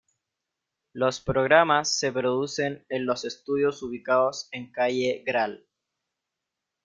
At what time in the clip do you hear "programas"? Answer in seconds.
1.21-1.95